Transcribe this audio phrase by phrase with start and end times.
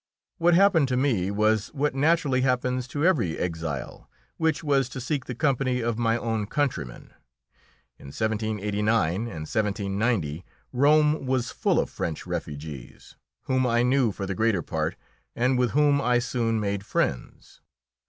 [0.39, 5.25] What happened to me was what naturally happens to every exile, which was to seek
[5.25, 7.13] the company of my own countrymen.
[7.99, 10.43] In 1789 and 1790
[10.73, 14.95] Rome was full of French refugees, whom I knew for the greater part,
[15.35, 17.61] and with whom I soon made friends.